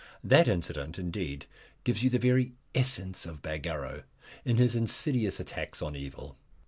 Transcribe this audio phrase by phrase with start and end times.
[0.23, 1.45] That incident, indeed,
[1.83, 4.01] gives you the very essence of Bagarrow
[4.43, 6.39] in his insidious attacks on evil.